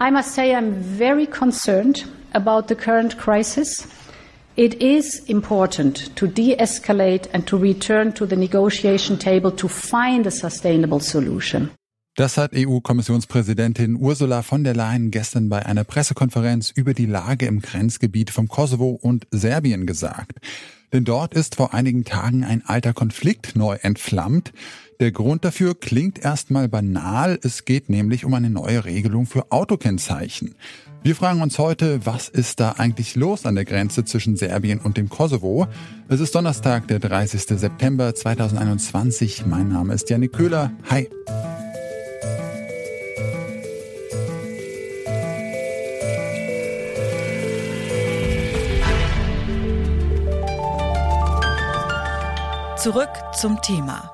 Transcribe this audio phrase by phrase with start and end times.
[0.00, 3.86] I must say I'm very concerned about the current crisis.
[4.56, 10.30] It is important to de-escalate and to return to the negotiation table to find a
[10.30, 11.72] sustainable solution.
[12.18, 17.60] Das hat EU-Kommissionspräsidentin Ursula von der Leyen gestern bei einer Pressekonferenz über die Lage im
[17.62, 20.40] Grenzgebiet vom Kosovo und Serbien gesagt.
[20.92, 24.52] Denn dort ist vor einigen Tagen ein alter Konflikt neu entflammt.
[24.98, 27.38] Der Grund dafür klingt erstmal banal.
[27.40, 30.56] Es geht nämlich um eine neue Regelung für Autokennzeichen.
[31.04, 34.96] Wir fragen uns heute, was ist da eigentlich los an der Grenze zwischen Serbien und
[34.96, 35.68] dem Kosovo?
[36.08, 37.42] Es ist Donnerstag, der 30.
[37.60, 39.46] September 2021.
[39.46, 40.72] Mein Name ist Janik Köhler.
[40.90, 41.08] Hi.
[52.78, 54.12] Zurück zum Thema.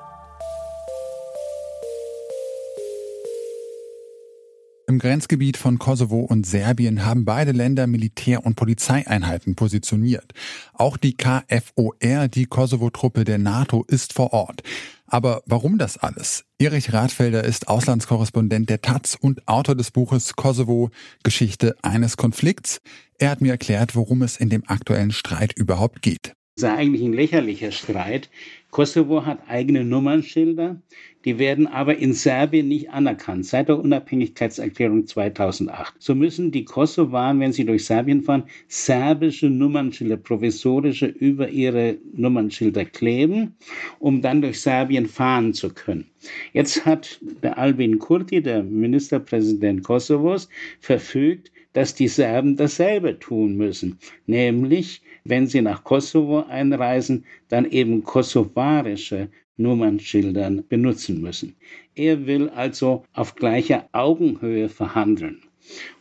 [4.87, 10.33] Im Grenzgebiet von Kosovo und Serbien haben beide Länder Militär- und Polizeieinheiten positioniert.
[10.73, 14.63] Auch die KFOR, die Kosovo-Truppe der NATO, ist vor Ort.
[15.05, 16.43] Aber warum das alles?
[16.57, 20.89] Erich Radfelder ist Auslandskorrespondent der Taz und Autor des Buches Kosovo
[21.21, 22.79] Geschichte eines Konflikts.
[23.19, 26.33] Er hat mir erklärt, worum es in dem aktuellen Streit überhaupt geht.
[26.57, 28.29] Das ist eigentlich ein lächerlicher Streit.
[28.71, 30.79] Kosovo hat eigene Nummernschilder,
[31.25, 35.95] die werden aber in Serbien nicht anerkannt, seit der Unabhängigkeitserklärung 2008.
[35.99, 42.85] So müssen die Kosovaren, wenn sie durch Serbien fahren, serbische Nummernschilder, provisorische über ihre Nummernschilder
[42.85, 43.57] kleben,
[43.99, 46.05] um dann durch Serbien fahren zu können.
[46.53, 50.47] Jetzt hat der Albin Kurti, der Ministerpräsident Kosovos,
[50.79, 58.03] verfügt, dass die Serben dasselbe tun müssen, nämlich wenn sie nach Kosovo einreisen, dann eben
[58.03, 61.55] kosovarische Nummernschildern benutzen müssen.
[61.95, 65.41] Er will also auf gleicher Augenhöhe verhandeln.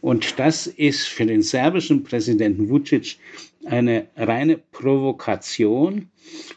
[0.01, 3.17] Und das ist für den serbischen Präsidenten Vucic
[3.65, 6.11] eine reine Provokation.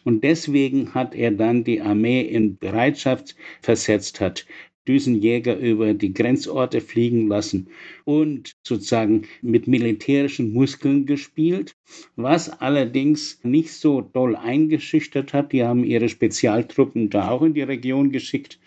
[0.03, 4.45] Und deswegen hat er dann die Armee in Bereitschaft versetzt, hat
[4.87, 7.67] Düsenjäger über die Grenzorte fliegen lassen
[8.05, 11.75] und sozusagen mit militärischen Muskeln gespielt,
[12.15, 15.51] was allerdings nicht so doll eingeschüchtert hat.
[15.51, 18.59] Die haben ihre Spezialtruppen da auch in die Region geschickt.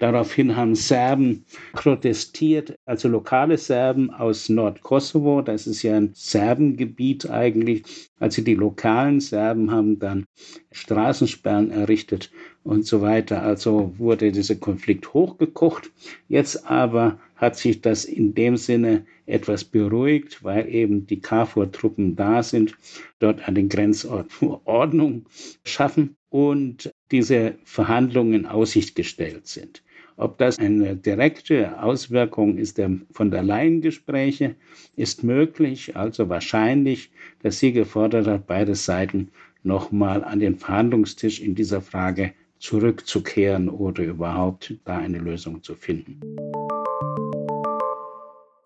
[0.00, 1.44] Daraufhin haben Serben
[1.74, 8.08] protestiert, also lokale Serben aus Nordkosovo, das ist ja ein Serbengebiet eigentlich.
[8.18, 10.24] Also die lokalen Serben haben dann
[10.72, 12.30] Straßensperren errichtet
[12.62, 13.42] und so weiter.
[13.42, 15.90] Also wurde dieser Konflikt hochgekocht.
[16.28, 22.42] Jetzt aber hat sich das in dem Sinne etwas beruhigt, weil eben die KFOR-Truppen da
[22.42, 22.74] sind,
[23.18, 25.26] dort an den Grenzorten Ordnung
[25.62, 29.82] schaffen und diese Verhandlungen in Aussicht gestellt sind.
[30.20, 34.54] Ob das eine direkte Auswirkung ist der von der Laiengespräche,
[34.94, 37.10] ist möglich, also wahrscheinlich,
[37.42, 39.30] dass sie gefordert hat, beide Seiten
[39.62, 46.20] nochmal an den Verhandlungstisch in dieser Frage zurückzukehren oder überhaupt da eine Lösung zu finden.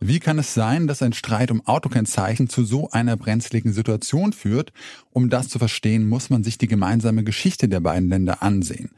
[0.00, 4.72] Wie kann es sein, dass ein Streit um Autokennzeichen zu so einer brenzligen Situation führt?
[5.12, 8.90] Um das zu verstehen, muss man sich die gemeinsame Geschichte der beiden Länder ansehen.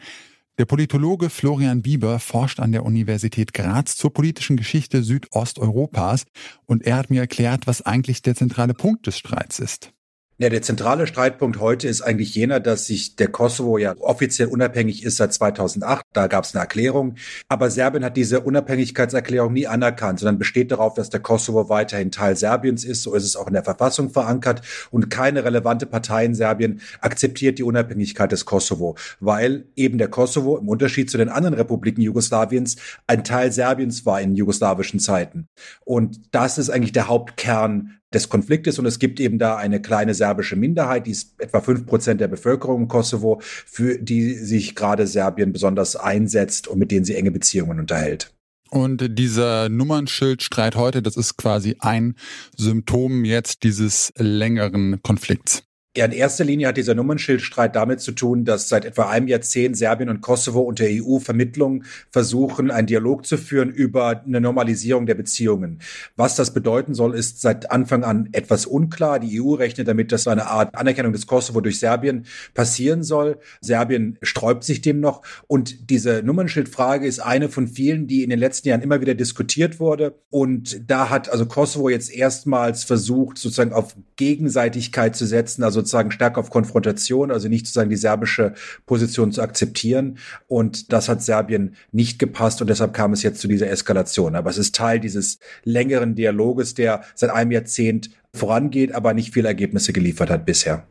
[0.58, 6.24] Der Politologe Florian Bieber forscht an der Universität Graz zur politischen Geschichte Südosteuropas
[6.64, 9.92] und er hat mir erklärt, was eigentlich der zentrale Punkt des Streits ist.
[10.38, 15.02] Ja, der zentrale Streitpunkt heute ist eigentlich jener, dass sich der Kosovo ja offiziell unabhängig
[15.02, 16.04] ist seit 2008.
[16.12, 17.14] Da gab es eine Erklärung.
[17.48, 22.36] Aber Serbien hat diese Unabhängigkeitserklärung nie anerkannt, sondern besteht darauf, dass der Kosovo weiterhin Teil
[22.36, 23.02] Serbiens ist.
[23.02, 24.60] So ist es auch in der Verfassung verankert.
[24.90, 30.58] Und keine relevante Partei in Serbien akzeptiert die Unabhängigkeit des Kosovo, weil eben der Kosovo
[30.58, 32.76] im Unterschied zu den anderen Republiken Jugoslawiens
[33.06, 35.48] ein Teil Serbiens war in jugoslawischen Zeiten.
[35.86, 40.14] Und das ist eigentlich der Hauptkern des Konfliktes und es gibt eben da eine kleine
[40.14, 45.06] serbische Minderheit, die ist etwa fünf Prozent der Bevölkerung im Kosovo, für die sich gerade
[45.06, 48.32] Serbien besonders einsetzt und mit denen sie enge Beziehungen unterhält.
[48.70, 52.16] Und dieser Nummernschildstreit heute, das ist quasi ein
[52.56, 55.65] Symptom jetzt dieses längeren Konflikts.
[55.96, 59.78] Ja, in erster Linie hat dieser Nummernschildstreit damit zu tun, dass seit etwa einem Jahrzehnt
[59.78, 65.78] Serbien und Kosovo unter EU-Vermittlung versuchen, einen Dialog zu führen über eine Normalisierung der Beziehungen.
[66.14, 69.20] Was das bedeuten soll, ist seit Anfang an etwas unklar.
[69.20, 73.38] Die EU rechnet damit, dass eine Art Anerkennung des Kosovo durch Serbien passieren soll.
[73.62, 75.22] Serbien sträubt sich dem noch.
[75.46, 79.80] Und diese Nummernschildfrage ist eine von vielen, die in den letzten Jahren immer wieder diskutiert
[79.80, 80.14] wurde.
[80.28, 86.10] Und da hat also Kosovo jetzt erstmals versucht, sozusagen auf Gegenseitigkeit zu setzen, also sozusagen
[86.10, 88.54] stärker auf Konfrontation, also nicht sozusagen die serbische
[88.84, 90.18] Position zu akzeptieren.
[90.48, 94.34] Und das hat Serbien nicht gepasst und deshalb kam es jetzt zu dieser Eskalation.
[94.34, 99.48] Aber es ist Teil dieses längeren Dialoges, der seit einem Jahrzehnt vorangeht, aber nicht viele
[99.48, 100.86] Ergebnisse geliefert hat bisher.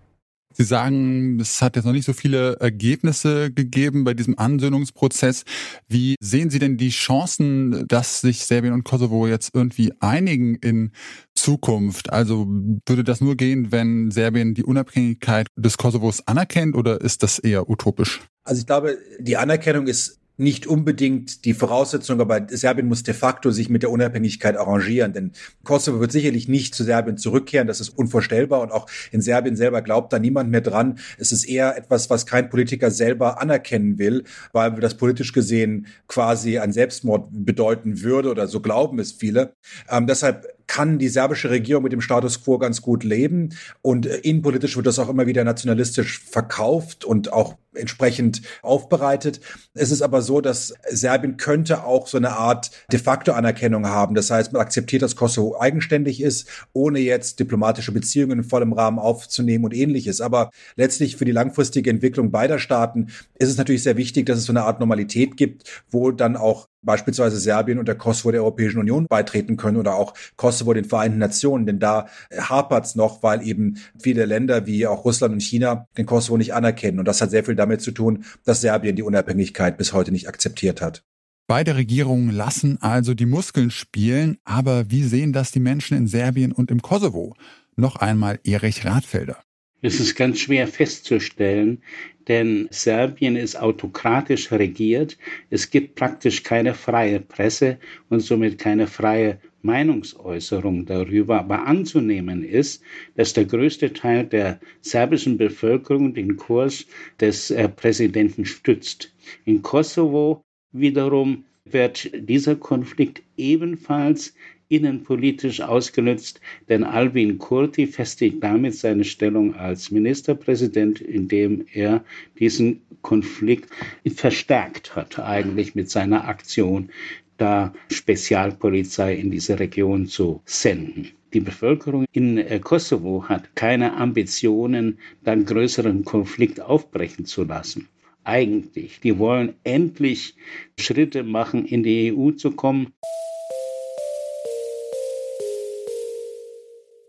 [0.57, 5.43] Sie sagen, es hat jetzt noch nicht so viele Ergebnisse gegeben bei diesem Ansöhnungsprozess.
[5.89, 10.91] Wie sehen Sie denn die Chancen, dass sich Serbien und Kosovo jetzt irgendwie einigen in
[11.35, 12.13] Zukunft?
[12.13, 17.37] Also würde das nur gehen, wenn Serbien die Unabhängigkeit des Kosovos anerkennt oder ist das
[17.39, 18.21] eher utopisch?
[18.45, 23.51] Also ich glaube, die Anerkennung ist nicht unbedingt die Voraussetzung, aber Serbien muss de facto
[23.51, 25.31] sich mit der Unabhängigkeit arrangieren, denn
[25.63, 29.81] Kosovo wird sicherlich nicht zu Serbien zurückkehren, das ist unvorstellbar und auch in Serbien selber
[29.81, 30.99] glaubt da niemand mehr dran.
[31.17, 36.59] Es ist eher etwas, was kein Politiker selber anerkennen will, weil das politisch gesehen quasi
[36.59, 39.53] ein Selbstmord bedeuten würde oder so glauben es viele.
[39.89, 44.17] Ähm, deshalb kann die serbische Regierung mit dem Status quo ganz gut leben und äh,
[44.17, 49.41] innenpolitisch wird das auch immer wieder nationalistisch verkauft und auch entsprechend aufbereitet.
[49.73, 54.15] Es ist aber so, dass Serbien könnte auch so eine Art de facto Anerkennung haben.
[54.15, 58.99] Das heißt, man akzeptiert, dass Kosovo eigenständig ist, ohne jetzt diplomatische Beziehungen in vollem Rahmen
[58.99, 60.21] aufzunehmen und ähnliches.
[60.21, 64.45] Aber letztlich für die langfristige Entwicklung beider Staaten ist es natürlich sehr wichtig, dass es
[64.45, 68.79] so eine Art Normalität gibt, wo dann auch beispielsweise Serbien und der Kosovo der Europäischen
[68.79, 73.77] Union beitreten können oder auch Kosovo den Vereinten Nationen, denn da hapert's noch, weil eben
[73.99, 77.43] viele Länder wie auch Russland und China den Kosovo nicht anerkennen und das hat sehr
[77.43, 81.03] viel damit zu tun, dass Serbien die Unabhängigkeit bis heute nicht akzeptiert hat.
[81.47, 86.51] Beide Regierungen lassen also die Muskeln spielen, aber wie sehen das die Menschen in Serbien
[86.51, 87.35] und im Kosovo?
[87.75, 89.44] Noch einmal Erich Radfelder.
[89.85, 91.83] Es ist ganz schwer festzustellen,
[92.27, 95.15] denn Serbien ist autokratisch regiert.
[95.51, 97.77] Es gibt praktisch keine freie Presse
[98.09, 101.37] und somit keine freie Meinungsäußerung darüber.
[101.37, 102.81] Aber anzunehmen ist,
[103.13, 106.87] dass der größte Teil der serbischen Bevölkerung den Kurs
[107.19, 109.13] des äh, Präsidenten stützt.
[109.45, 110.41] In Kosovo
[110.71, 114.33] wiederum wird dieser Konflikt ebenfalls
[114.69, 122.03] innenpolitisch ausgenutzt, denn Albin Kurti festigt damit seine Stellung als Ministerpräsident, indem er
[122.39, 123.69] diesen Konflikt
[124.15, 126.89] verstärkt hat, eigentlich mit seiner Aktion,
[127.37, 131.09] da Spezialpolizei in diese Region zu senden.
[131.33, 137.89] Die Bevölkerung in äh, Kosovo hat keine Ambitionen, dann größeren Konflikt aufbrechen zu lassen
[138.25, 138.99] eigentlich.
[138.99, 140.35] Die wollen endlich
[140.79, 142.93] Schritte machen, in die EU zu kommen.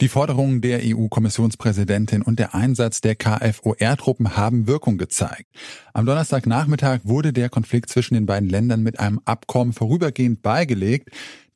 [0.03, 5.47] Die Forderungen der EU-Kommissionspräsidentin und der Einsatz der KFOR-Truppen haben Wirkung gezeigt.
[5.95, 11.09] Am Donnerstagnachmittag wurde der Konflikt zwischen den beiden Ländern mit einem Abkommen vorübergehend beigelegt.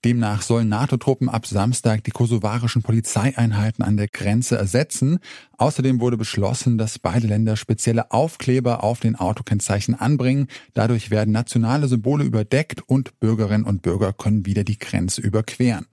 [0.07, 5.19] Demnach sollen NATO-Truppen ab Samstag die kosovarischen Polizeieinheiten an der Grenze ersetzen.
[5.59, 10.47] Außerdem wurde beschlossen, dass beide Länder spezielle Aufkleber auf den Autokennzeichen anbringen.
[10.73, 15.85] Dadurch werden nationale Symbole überdeckt und Bürgerinnen und Bürger können wieder die Grenze überqueren.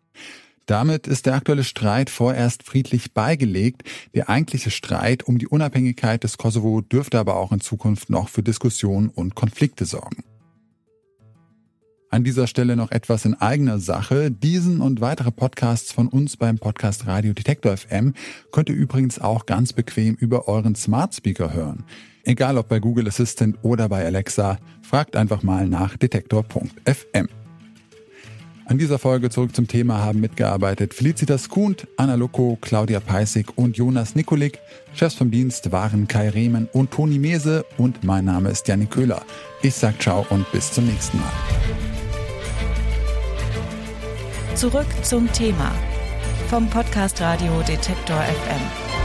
[0.68, 3.84] Damit ist der aktuelle Streit vorerst friedlich beigelegt.
[4.14, 8.44] Der eigentliche Streit um die Unabhängigkeit des Kosovo dürfte aber auch in Zukunft noch für
[8.44, 10.26] Diskussionen und Konflikte sorgen.
[12.10, 14.30] An dieser Stelle noch etwas in eigener Sache.
[14.30, 18.14] Diesen und weitere Podcasts von uns beim Podcast Radio Detektor FM
[18.52, 21.86] könnt ihr übrigens auch ganz bequem über euren Smart Speaker hören.
[22.24, 27.30] Egal ob bei Google Assistant oder bei Alexa, fragt einfach mal nach detektor.fm.
[28.70, 33.78] An dieser Folge zurück zum Thema haben mitgearbeitet Felicitas Kuhnt, Anna Loko, Claudia Peissig und
[33.78, 34.60] Jonas Nikolik.
[34.94, 39.22] Chefs vom Dienst waren Kai Rehmann und Toni Mese und mein Name ist Janik Köhler.
[39.62, 41.32] Ich sag ciao und bis zum nächsten Mal.
[44.56, 45.72] Zurück zum Thema
[46.50, 48.97] vom Podcast Radio Detektor FM.